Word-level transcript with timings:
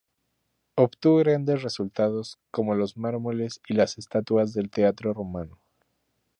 Obtuvo 0.73 1.17
grandes 1.17 1.61
resultados, 1.61 2.39
como 2.49 2.73
los 2.73 2.97
mármoles 2.97 3.61
y 3.67 3.75
las 3.75 3.99
estatuas 3.99 4.51
del 4.51 4.71
teatro 4.71 5.13
romano. 5.13 5.59